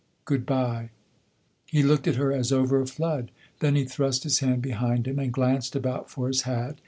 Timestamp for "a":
2.81-2.87